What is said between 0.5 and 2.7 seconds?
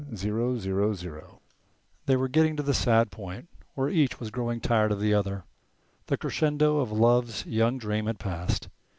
1 0 0 0" They were getting to